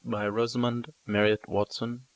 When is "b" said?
1.97-2.03